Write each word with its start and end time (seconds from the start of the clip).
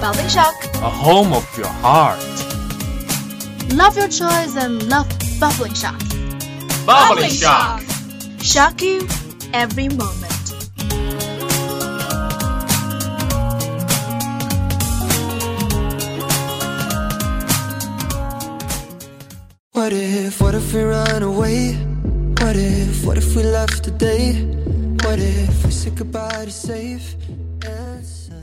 Bubbling 0.00 0.28
shock. 0.28 0.54
A 0.76 0.88
home 0.88 1.34
of 1.34 1.46
your 1.58 1.66
heart. 1.66 2.18
Love 3.74 3.96
your 3.98 4.08
choice 4.08 4.56
and 4.56 4.88
love 4.88 5.06
bubbling 5.38 5.74
shock. 5.74 6.00
Bubbling 6.86 7.30
shock. 7.30 7.82
Shock 8.42 8.80
you 8.80 9.06
every 9.52 9.88
moment. 9.90 10.30
What 19.72 19.92
if, 19.92 20.40
what 20.40 20.54
if 20.54 20.72
we 20.72 20.82
run 20.82 21.22
away? 21.22 21.74
What 22.40 22.56
if, 22.56 23.04
what 23.04 23.18
if 23.18 23.36
we 23.36 23.42
left 23.42 23.84
today? 23.84 24.32
What 25.04 25.18
if 25.18 25.64
we 25.64 25.70
said 25.70 25.96
goodbye 25.96 26.46
to 26.46 26.50
safe 26.50 27.14
and 27.66 28.04
sound? 28.04 28.39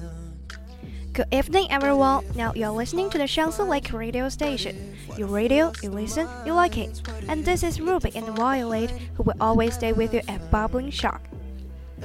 Good 1.17 1.34
evening, 1.34 1.66
everyone. 1.71 2.23
Now 2.35 2.53
you're 2.53 2.70
listening 2.70 3.09
to 3.09 3.17
the 3.17 3.23
Xiangsi 3.23 3.67
Lake 3.67 3.91
radio 3.91 4.30
station. 4.30 4.95
Your 5.18 5.29
radio, 5.29 5.71
you 5.82 5.90
listen, 5.90 6.27
you 6.46 6.54
like 6.54 6.77
it. 6.77 7.01
And 7.27 7.43
this 7.43 7.63
is 7.63 7.82
Ruby 7.82 8.12
and 8.13 8.27
Violet, 8.37 8.91
who 9.15 9.23
will 9.23 9.34
always 9.41 9.73
stay 9.73 9.93
with 9.93 10.13
you 10.13 10.21
at 10.27 10.51
Bubbling 10.51 10.91
Shock. 10.91 11.23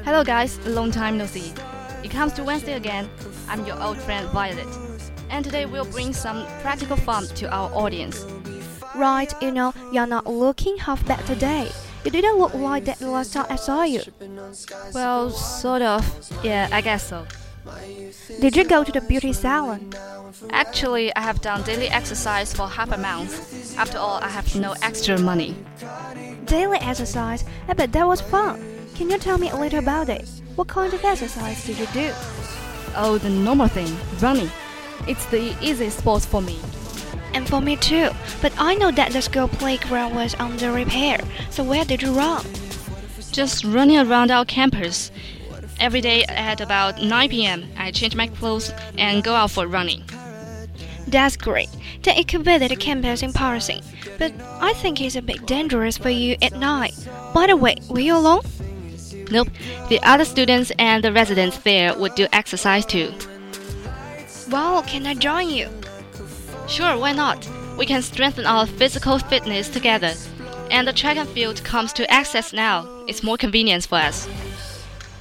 Hello 0.03 0.25
guys, 0.25 0.59
long 0.67 0.91
time 0.91 1.19
no 1.19 1.27
see. 1.27 1.53
It 2.03 2.11
comes 2.11 2.33
to 2.33 2.43
Wednesday 2.43 2.73
again. 2.73 3.11
I'm 3.51 3.67
your 3.67 3.79
old 3.83 3.99
friend 3.99 4.27
Violet. 4.31 4.67
And 5.29 5.45
today 5.45 5.67
we'll 5.67 5.85
bring 5.85 6.15
some 6.15 6.47
practical 6.63 6.97
fun 6.97 7.27
to 7.37 7.51
our 7.51 7.71
audience. 7.75 8.25
Right, 8.95 9.31
you 9.43 9.51
know, 9.51 9.75
you're 9.93 10.07
not 10.07 10.27
looking 10.27 10.79
half 10.79 11.05
bad 11.05 11.23
today. 11.27 11.71
You 12.07 12.11
didn't 12.11 12.39
look 12.39 12.55
like 12.55 12.87
that 12.87 13.03
last 13.03 13.35
time 13.35 13.45
I 13.51 13.57
saw 13.57 13.83
you. 13.83 14.01
Well, 14.95 15.29
sort 15.29 15.83
of. 15.83 16.03
Yeah, 16.43 16.71
I 16.73 16.81
guess 16.81 17.07
so. 17.11 17.27
Did 18.41 18.57
you 18.57 18.65
go 18.65 18.83
to 18.85 18.93
the 18.93 19.01
beauty 19.01 19.33
salon? 19.33 19.93
Actually, 20.51 21.15
I 21.15 21.21
have 21.21 21.41
done 21.41 21.63
daily 21.63 21.89
exercise 21.89 22.53
for 22.53 22.69
half 22.69 22.91
a 22.91 22.99
month. 22.99 23.77
After 23.79 23.99
all, 23.99 24.19
I 24.23 24.29
have 24.29 24.55
no 24.57 24.75
extra 24.83 25.19
money. 25.19 25.55
Daily 26.45 26.79
exercise? 26.79 27.45
I 27.69 27.75
bet 27.75 27.93
that 27.93 28.07
was 28.07 28.21
fun. 28.21 28.61
Can 28.95 29.11
you 29.11 29.19
tell 29.19 29.39
me 29.39 29.51
a 29.51 29.57
little 29.57 29.79
about 29.79 30.09
it? 30.09 30.29
What 30.57 30.69
kind 30.69 30.93
of 30.93 31.05
exercise 31.05 31.65
did 31.65 31.79
you 31.79 31.87
do? 31.93 32.11
Oh, 32.95 33.19
the 33.19 33.31
normal 33.31 33.69
thing, 33.69 33.97
running. 34.21 34.51
It's 35.07 35.25
the 35.27 35.57
easiest 35.61 35.99
sport 35.99 36.23
for 36.23 36.43
me. 36.43 36.59
And 37.35 37.49
for 37.49 37.61
me 37.61 37.77
too. 37.77 38.11
But 38.43 38.53
I 38.59 38.75
know 38.75 38.91
that 38.91 39.13
the 39.13 39.23
school 39.23 39.49
playground 39.49 40.15
was 40.15 40.35
under 40.39 40.73
repair. 40.73 41.21
So 41.51 41.65
where 41.65 41.85
did 41.85 42.03
you 42.03 42.13
run? 42.13 42.45
Just 43.31 43.65
running 43.65 43.99
around 43.99 44.31
our 44.31 44.45
campus. 44.45 45.11
Every 45.83 46.01
day 46.01 46.23
at 46.29 46.61
about 46.61 47.03
9 47.03 47.29
p.m., 47.29 47.65
I 47.77 47.91
change 47.91 48.15
my 48.15 48.29
clothes 48.29 48.73
and 48.97 49.25
go 49.25 49.35
out 49.35 49.51
for 49.51 49.67
running. 49.67 50.05
That's 51.09 51.37
great. 51.37 51.69
Then 52.03 52.19
it 52.19 52.29
could 52.29 52.45
visit 52.45 52.69
the 52.69 52.77
campus 52.77 53.21
in 53.21 53.33
person. 53.33 53.81
But 54.17 54.33
I 54.61 54.75
think 54.75 55.01
it's 55.01 55.17
a 55.17 55.23
bit 55.23 55.45
dangerous 55.45 55.99
for 55.99 56.09
you 56.09 56.37
at 56.41 56.53
night. 56.53 56.95
By 57.35 57.49
the 57.49 57.57
way, 57.57 57.75
were 57.91 57.99
you 57.99 58.15
alone? 58.15 58.43
Nope, 59.33 59.49
the 59.89 59.99
other 60.05 60.25
students 60.25 60.71
and 60.79 61.03
the 61.03 61.13
residents 61.13 61.59
there 61.59 61.99
would 61.99 62.15
do 62.15 62.29
exercise 62.33 62.87
too. 62.87 63.13
Well, 64.53 64.85
can 64.85 65.05
I 65.05 65.15
join 65.15 65.51
you? 65.51 65.69
Sure, 66.69 66.97
why 66.97 67.11
not? 67.11 67.49
We 67.77 67.87
can 67.87 68.03
strengthen 68.03 68.47
our 68.47 68.67
physical 68.67 69.19
fitness 69.19 69.69
together. 69.69 70.13
And 70.71 70.87
the 70.87 70.93
track 70.93 71.17
and 71.17 71.29
field 71.31 71.65
comes 71.65 71.93
to 71.95 72.09
access 72.09 72.53
now. 72.53 72.87
It's 73.09 73.25
more 73.25 73.37
convenient 73.37 73.85
for 73.87 73.97
us. 73.97 74.29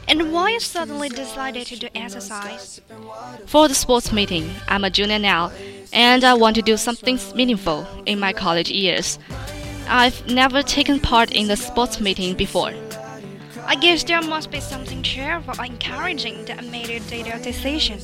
And 0.07 0.34
why 0.34 0.51
you 0.51 0.59
suddenly 0.59 1.09
decided 1.09 1.67
to 1.67 1.78
do 1.78 1.88
exercise? 1.95 2.81
For 3.45 3.67
the 3.67 3.75
sports 3.75 4.12
meeting, 4.12 4.50
I'm 4.67 4.84
a 4.84 4.89
junior 4.89 5.19
now, 5.19 5.51
and 5.94 6.23
I 6.23 6.34
want 6.34 6.56
to 6.56 6.62
do 6.62 6.78
something 6.78 7.19
meaningful 7.35 7.88
in 8.06 8.19
my 8.19 8.34
college 8.34 8.69
years. 8.69 9.19
I've 9.88 10.28
never 10.28 10.63
taken 10.63 11.00
part 11.00 11.31
in 11.31 11.47
the 11.47 11.57
sports 11.57 12.00
meeting 12.00 12.35
before. 12.35 12.73
I 13.66 13.75
guess 13.75 14.03
there 14.03 14.22
must 14.22 14.51
be 14.51 14.59
something 14.59 15.03
cheerful 15.03 15.53
or 15.59 15.66
encouraging 15.66 16.45
that 16.45 16.66
made 16.66 16.90
you 16.90 17.00
take 17.00 17.28
your 17.28 17.40
decision. 17.40 18.00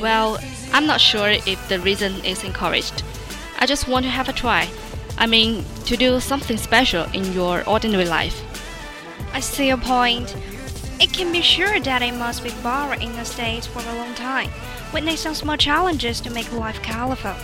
Well, 0.00 0.38
I'm 0.72 0.86
not 0.86 1.00
sure 1.00 1.30
if 1.30 1.68
the 1.68 1.80
reason 1.80 2.12
is 2.24 2.44
encouraged. 2.44 3.02
I 3.58 3.66
just 3.66 3.88
want 3.88 4.04
to 4.04 4.10
have 4.10 4.28
a 4.28 4.32
try. 4.32 4.68
I 5.16 5.26
mean, 5.26 5.64
to 5.86 5.96
do 5.96 6.18
something 6.20 6.56
special 6.56 7.04
in 7.12 7.32
your 7.32 7.66
ordinary 7.68 8.06
life. 8.06 8.42
I 9.32 9.40
see 9.40 9.68
your 9.68 9.76
point. 9.78 10.34
It 11.02 11.12
can 11.12 11.32
be 11.32 11.42
sure 11.42 11.80
that 11.80 12.00
it 12.00 12.14
must 12.14 12.44
be 12.44 12.52
boring 12.62 13.02
in 13.02 13.12
the 13.16 13.24
States 13.24 13.66
for 13.66 13.80
a 13.80 13.96
long 13.96 14.14
time, 14.14 14.48
witnessing 14.94 15.16
some 15.16 15.34
small 15.34 15.56
challenges 15.56 16.20
to 16.20 16.30
make 16.30 16.52
life 16.52 16.80
colorful. 16.80 17.34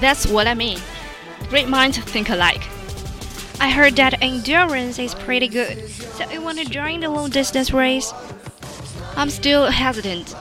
That's 0.00 0.26
what 0.26 0.48
I 0.48 0.54
mean. 0.54 0.80
Great 1.48 1.68
minds 1.68 1.98
think 1.98 2.30
alike. 2.30 2.62
I 3.60 3.70
heard 3.70 3.94
that 3.94 4.20
endurance 4.20 4.98
is 4.98 5.14
pretty 5.14 5.46
good, 5.46 5.88
so 5.88 6.28
you 6.28 6.42
want 6.42 6.58
to 6.58 6.64
join 6.64 6.98
the 6.98 7.10
long 7.10 7.30
distance 7.30 7.72
race? 7.72 8.12
I'm 9.14 9.30
still 9.30 9.66
hesitant. 9.70 10.34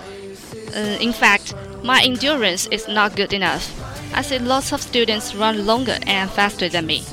Uh, 0.76 0.98
in 1.00 1.14
fact, 1.14 1.54
my 1.84 2.02
endurance 2.02 2.66
is 2.72 2.88
not 2.88 3.16
good 3.16 3.32
enough. 3.32 3.70
I 4.16 4.24
see 4.24 4.40
lots 4.40 4.74
of 4.74 4.82
students 4.82 5.36
run 5.36 5.68
longer 5.68 6.00
and 6.08 6.32
faster 6.32 6.68
than 6.68 6.88
me. 6.88 7.04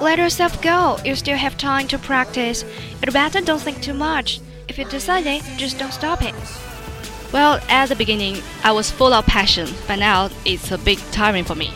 Let 0.00 0.18
yourself 0.18 0.62
go. 0.62 0.96
You 1.04 1.14
still 1.14 1.36
have 1.36 1.58
time 1.58 1.86
to 1.88 1.98
practice. 1.98 2.64
You'd 3.02 3.12
better 3.12 3.42
don't 3.42 3.60
think 3.60 3.82
too 3.82 3.92
much. 3.92 4.40
If 4.66 4.78
you 4.78 4.86
decide 4.86 5.26
it, 5.26 5.42
just 5.58 5.78
don't 5.78 5.92
stop 5.92 6.22
it. 6.22 6.34
Well, 7.32 7.60
at 7.68 7.90
the 7.90 7.96
beginning, 7.96 8.38
I 8.64 8.72
was 8.72 8.90
full 8.90 9.12
of 9.12 9.26
passion, 9.26 9.68
but 9.86 9.98
now 9.98 10.30
it's 10.46 10.72
a 10.72 10.78
bit 10.78 10.98
tiring 11.12 11.44
for 11.44 11.54
me. 11.54 11.72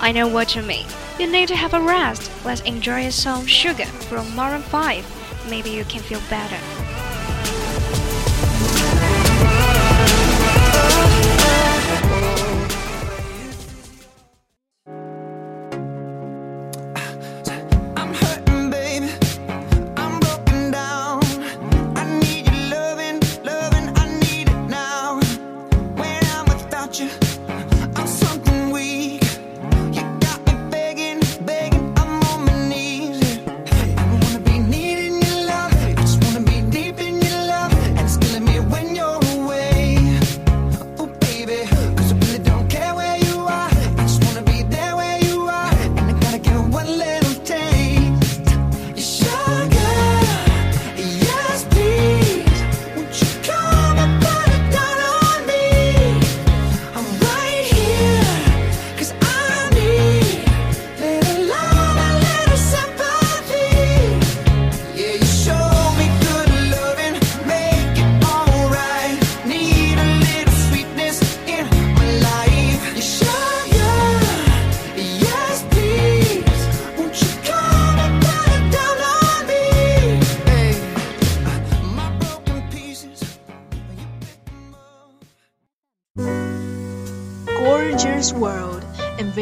I 0.00 0.10
know 0.10 0.26
what 0.26 0.56
you 0.56 0.62
mean. 0.62 0.86
You 1.20 1.30
need 1.30 1.48
to 1.48 1.56
have 1.56 1.72
a 1.72 1.80
rest. 1.80 2.30
Let's 2.44 2.62
enjoy 2.62 3.06
a 3.06 3.12
song 3.12 3.46
Sugar 3.46 3.86
from 3.86 4.34
Maroon 4.34 4.62
5. 4.62 5.46
Maybe 5.48 5.70
you 5.70 5.84
can 5.84 6.00
feel 6.00 6.20
better. 6.28 7.09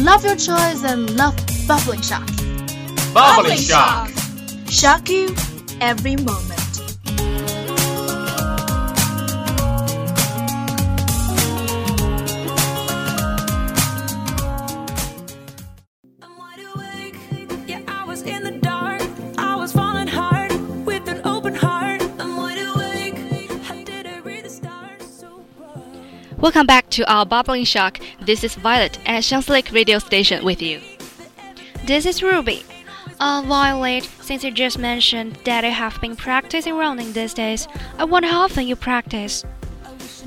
Love 0.00 0.24
your 0.24 0.36
choice 0.36 0.84
and 0.84 1.16
love 1.16 1.34
bubbling 1.66 2.02
shock. 2.02 2.28
Bubbling 3.14 3.56
shock. 3.56 4.10
Shock 4.68 5.08
you 5.08 5.34
every 5.80 6.16
moment. 6.16 6.55
Welcome 26.46 26.68
back 26.68 26.88
to 26.90 27.12
our 27.12 27.26
Bubbling 27.26 27.64
Shock. 27.64 27.98
This 28.20 28.44
is 28.44 28.54
Violet 28.54 29.00
at 29.04 29.24
Xiangsi 29.24 29.48
Lake 29.48 29.72
Radio 29.72 29.98
Station 29.98 30.44
with 30.44 30.62
you. 30.62 30.80
This 31.86 32.06
is 32.06 32.22
Ruby. 32.22 32.64
Uh, 33.18 33.42
Violet, 33.44 34.08
since 34.20 34.44
you 34.44 34.52
just 34.52 34.78
mentioned 34.78 35.40
that 35.42 35.64
you 35.64 35.72
have 35.72 36.00
been 36.00 36.14
practicing 36.14 36.76
running 36.76 37.12
these 37.12 37.34
days, 37.34 37.66
I 37.98 38.04
wonder 38.04 38.28
how 38.28 38.42
often 38.42 38.68
you 38.68 38.76
practice. 38.76 39.44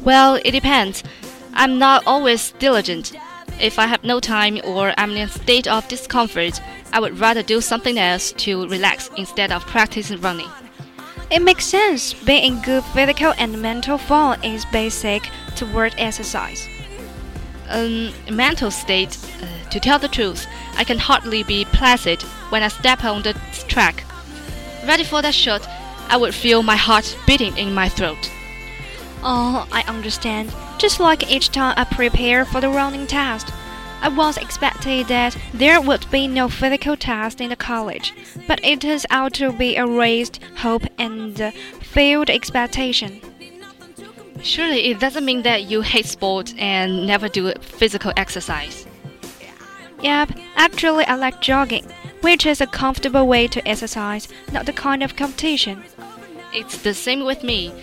Well, 0.04 0.36
it 0.44 0.52
depends. 0.52 1.06
I'm 1.54 1.80
not 1.80 2.04
always 2.06 2.52
diligent. 2.60 3.14
If 3.62 3.80
I 3.80 3.86
have 3.86 4.04
no 4.04 4.20
time 4.20 4.60
or 4.66 4.94
I'm 4.98 5.12
in 5.12 5.22
a 5.22 5.30
state 5.30 5.70
of 5.70 5.88
discomfort, 5.88 6.62
I 6.92 7.00
would 7.00 7.18
rather 7.18 7.44
do 7.44 7.62
something 7.62 7.98
else 7.98 8.34
to 8.34 8.68
relax 8.68 9.10
instead 9.16 9.54
of 9.54 9.66
practicing 9.68 10.20
running. 10.20 10.50
It 11.32 11.44
makes 11.44 11.66
sense. 11.66 12.14
Being 12.14 12.56
in 12.56 12.62
good 12.62 12.84
physical 12.86 13.34
and 13.38 13.62
mental 13.62 13.98
form 14.00 14.42
is 14.44 14.66
basic 14.66 15.30
toward 15.56 15.94
exercise. 15.98 16.68
Um, 17.70 18.12
mental 18.32 18.72
state, 18.72 19.16
uh, 19.44 19.70
to 19.70 19.80
tell 19.80 20.00
the 20.00 20.08
truth, 20.08 20.48
I 20.76 20.84
can 20.84 20.98
hardly 20.98 21.44
be 21.44 21.66
placid 21.66 22.24
when 22.50 22.64
I 22.64 22.68
step 22.70 23.04
on 23.04 23.22
the 23.22 23.34
track. 23.68 24.04
Ready 24.88 25.04
for 25.04 25.22
that 25.22 25.36
shot, 25.36 25.68
I 26.10 26.18
would 26.18 26.34
feel 26.34 26.64
my 26.64 26.76
heart 26.76 27.16
beating 27.28 27.56
in 27.58 27.76
my 27.76 27.90
throat. 27.90 28.32
Oh, 29.22 29.68
I 29.72 29.84
understand. 29.84 30.52
Just 30.80 31.00
like 31.00 31.30
each 31.30 31.50
time 31.50 31.76
I 31.78 31.84
prepare 31.84 32.44
for 32.46 32.60
the 32.60 32.70
running 32.70 33.06
test. 33.06 33.54
I 34.02 34.08
once 34.08 34.38
expected 34.38 35.08
that 35.08 35.36
there 35.54 35.82
would 35.82 36.10
be 36.10 36.28
no 36.28 36.48
physical 36.48 36.96
test 36.96 37.42
in 37.42 37.50
the 37.50 37.56
college, 37.56 38.14
but 38.48 38.64
it 38.64 38.82
turns 38.82 39.06
out 39.10 39.34
to 39.36 39.52
be 39.52 39.76
a 39.76 39.86
raised 39.86 40.40
hope 40.58 40.84
and 40.98 41.54
failed 41.82 42.30
expectation. 42.30 43.22
Surely 44.42 44.86
it 44.86 45.00
doesn't 45.00 45.26
mean 45.26 45.42
that 45.42 45.64
you 45.64 45.82
hate 45.82 46.06
sport 46.06 46.54
and 46.58 47.06
never 47.06 47.28
do 47.28 47.52
physical 47.62 48.14
exercise. 48.16 48.88
Yep, 50.02 50.32
actually 50.56 51.04
I 51.06 51.16
like 51.16 51.42
jogging, 51.42 51.86
which 52.22 52.46
is 52.46 52.62
a 52.62 52.68
comfortable 52.68 53.28
way 53.28 53.48
to 53.48 53.68
exercise, 53.68 54.30
not 54.54 54.66
the 54.66 54.72
kind 54.74 55.04
of 55.04 55.18
competition. 55.18 55.84
It's 56.54 56.82
the 56.82 56.94
same 56.94 57.26
with 57.26 57.44
me. 57.44 57.74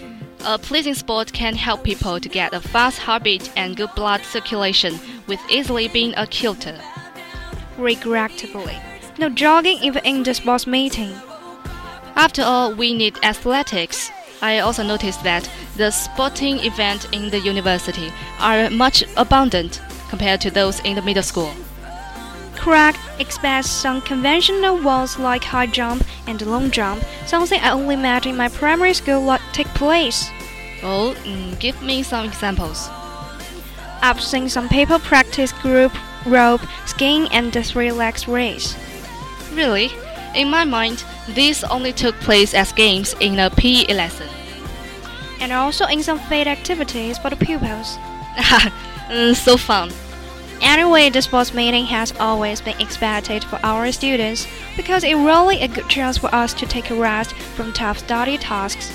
A 0.48 0.58
pleasing 0.58 0.94
sport 0.94 1.32
can 1.32 1.56
help 1.56 1.82
people 1.82 2.20
to 2.20 2.28
get 2.28 2.54
a 2.54 2.60
fast 2.60 3.00
heartbeat 3.00 3.50
and 3.56 3.76
good 3.76 3.92
blood 3.96 4.22
circulation 4.22 4.96
with 5.26 5.40
easily 5.50 5.88
being 5.88 6.14
a 6.16 6.24
kilter. 6.24 6.78
Regrettably, 7.76 8.78
no 9.18 9.28
jogging 9.28 9.78
even 9.78 10.04
in 10.04 10.22
the 10.22 10.32
sports 10.34 10.64
meeting. 10.64 11.12
After 12.14 12.42
all, 12.42 12.72
we 12.72 12.94
need 12.94 13.18
athletics. 13.24 14.08
I 14.40 14.60
also 14.60 14.84
noticed 14.84 15.24
that 15.24 15.50
the 15.76 15.90
sporting 15.90 16.60
events 16.60 17.08
in 17.10 17.30
the 17.30 17.40
university 17.40 18.12
are 18.38 18.70
much 18.70 19.02
abundant 19.16 19.80
compared 20.10 20.40
to 20.42 20.52
those 20.52 20.78
in 20.84 20.94
the 20.94 21.02
middle 21.02 21.24
school. 21.24 21.52
Craig 22.54 22.94
expects 23.18 23.68
some 23.68 24.00
conventional 24.00 24.80
ones 24.80 25.18
like 25.18 25.42
high 25.42 25.66
jump 25.66 26.04
and 26.28 26.40
long 26.42 26.70
jump, 26.70 27.02
something 27.26 27.60
I 27.60 27.72
only 27.72 27.96
met 27.96 28.26
in 28.26 28.36
my 28.36 28.48
primary 28.48 28.94
school 28.94 29.22
like 29.22 29.40
take 29.52 29.66
place. 29.74 30.30
Oh, 30.82 31.14
mm, 31.24 31.58
give 31.58 31.80
me 31.82 32.02
some 32.02 32.26
examples. 32.26 32.88
I've 34.02 34.20
seen 34.20 34.48
some 34.48 34.68
people 34.68 34.98
practice 34.98 35.52
group 35.52 35.92
rope, 36.26 36.60
skiing, 36.86 37.28
and 37.32 37.52
the 37.52 37.62
three 37.62 37.92
legs 37.92 38.28
race. 38.28 38.76
Really? 39.52 39.90
In 40.34 40.50
my 40.50 40.64
mind, 40.64 41.04
these 41.28 41.64
only 41.64 41.92
took 41.92 42.14
place 42.16 42.52
as 42.52 42.72
games 42.72 43.14
in 43.20 43.38
a 43.38 43.50
PE 43.50 43.94
lesson. 43.94 44.28
And 45.40 45.52
also 45.52 45.86
in 45.86 46.02
some 46.02 46.18
field 46.18 46.46
activities 46.46 47.18
for 47.18 47.30
the 47.30 47.36
pupils. 47.36 47.96
Mm, 49.06 49.36
so 49.36 49.56
fun. 49.56 49.92
Anyway, 50.60 51.10
the 51.10 51.22
sports 51.22 51.54
meeting 51.54 51.84
has 51.86 52.12
always 52.18 52.60
been 52.60 52.80
expected 52.80 53.44
for 53.44 53.60
our 53.62 53.92
students 53.92 54.48
because 54.76 55.04
it's 55.04 55.14
really 55.14 55.60
a 55.60 55.68
good 55.68 55.88
chance 55.88 56.18
for 56.18 56.34
us 56.34 56.52
to 56.54 56.66
take 56.66 56.90
a 56.90 56.94
rest 56.94 57.32
from 57.54 57.72
tough 57.72 57.98
study 57.98 58.36
tasks 58.36 58.90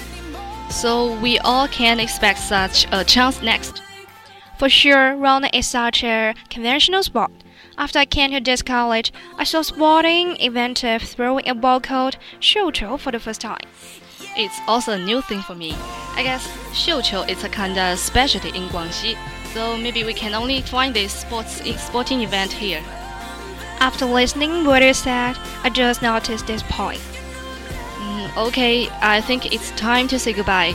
so 0.71 1.19
we 1.19 1.37
all 1.39 1.67
can 1.67 1.99
expect 1.99 2.39
such 2.39 2.87
a 2.91 3.03
chance 3.03 3.41
next. 3.41 3.81
For 4.57 4.69
sure, 4.69 5.15
running 5.15 5.49
is 5.53 5.67
such 5.67 6.03
a 6.03 6.33
conventional 6.49 7.03
sport. 7.03 7.31
After 7.77 7.99
I 7.99 8.05
came 8.05 8.31
to 8.31 8.39
this 8.39 8.61
college, 8.61 9.11
I 9.37 9.43
saw 9.43 9.61
sporting 9.61 10.35
event 10.39 10.83
of 10.83 11.01
throwing 11.01 11.47
a 11.47 11.55
ball 11.55 11.79
called 11.79 12.17
xiuqiu 12.39 12.99
for 12.99 13.11
the 13.11 13.19
first 13.19 13.41
time. 13.41 13.65
It's 14.37 14.59
also 14.67 14.93
a 14.93 15.03
new 15.03 15.21
thing 15.21 15.41
for 15.41 15.55
me. 15.55 15.73
I 16.15 16.23
guess 16.23 16.47
xiuqiu 16.73 17.27
is 17.27 17.43
a 17.43 17.49
kind 17.49 17.77
of 17.77 17.97
specialty 17.97 18.49
in 18.49 18.69
Guangxi, 18.69 19.17
so 19.53 19.77
maybe 19.77 20.03
we 20.03 20.13
can 20.13 20.33
only 20.33 20.61
find 20.61 20.93
this 20.93 21.11
sports 21.11 21.61
sporting 21.81 22.21
event 22.21 22.51
here. 22.51 22.83
After 23.79 24.05
listening 24.05 24.63
what 24.63 24.83
is 24.83 24.97
said, 24.97 25.37
I 25.63 25.69
just 25.69 26.03
noticed 26.03 26.45
this 26.45 26.63
point. 26.63 27.01
Okay, 28.37 28.87
I 29.01 29.19
think 29.19 29.53
it's 29.53 29.71
time 29.71 30.07
to 30.07 30.17
say 30.17 30.31
goodbye. 30.31 30.71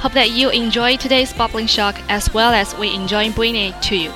Hope 0.00 0.12
that 0.12 0.30
you 0.30 0.48
enjoy 0.50 0.96
today's 0.96 1.32
bubbling 1.32 1.66
shock 1.66 2.00
as 2.08 2.32
well 2.32 2.52
as 2.52 2.76
we 2.78 2.94
enjoy 2.94 3.32
bringing 3.32 3.72
it 3.72 3.82
to 3.82 3.96
you. 3.96 4.10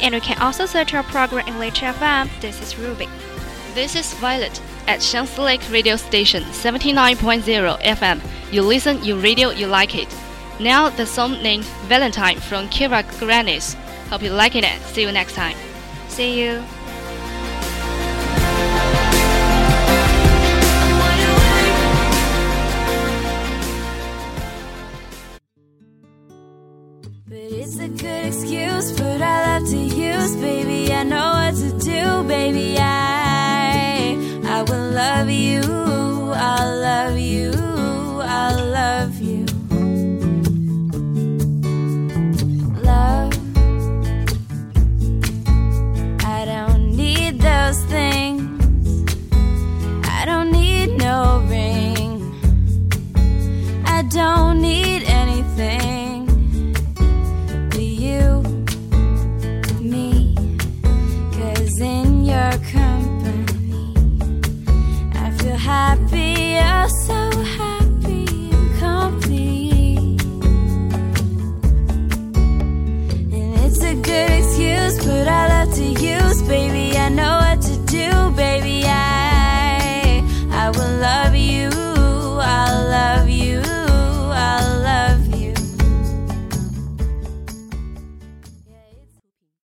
And 0.00 0.14
you 0.14 0.20
can 0.20 0.38
also 0.38 0.64
search 0.64 0.94
our 0.94 1.02
program 1.02 1.48
in 1.48 1.58
Lake 1.58 1.74
FM. 1.74 2.30
This 2.40 2.62
is 2.62 2.78
Ruby. 2.78 3.08
This 3.74 3.96
is 3.96 4.14
Violet 4.14 4.62
at 4.86 5.00
Xiangsi 5.00 5.38
Lake 5.44 5.70
Radio 5.70 5.96
Station 5.96 6.44
79.0 6.44 7.80
FM. 7.82 8.20
You 8.52 8.62
listen, 8.62 9.02
you 9.02 9.18
radio, 9.18 9.50
you 9.50 9.66
like 9.66 9.96
it. 9.96 10.08
Now 10.60 10.88
the 10.90 11.04
song 11.04 11.42
named 11.42 11.64
Valentine 11.88 12.38
from 12.38 12.68
Kina 12.68 13.02
Grannis. 13.18 13.74
Hope 14.08 14.22
you 14.22 14.30
like 14.30 14.54
it 14.54 14.64
and 14.64 14.80
see 14.84 15.02
you 15.02 15.12
next 15.12 15.34
time. 15.34 15.56
See 16.08 16.40
you. 16.40 16.62